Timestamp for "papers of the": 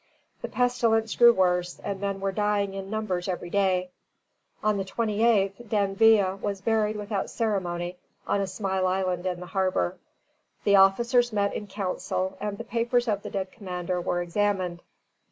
12.63-13.29